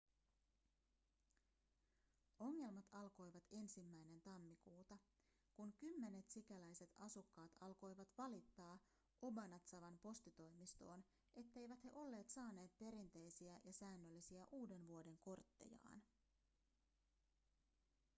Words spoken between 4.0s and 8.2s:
tammikuuta kun kymmenet sikäläiset asukkaat alkoivat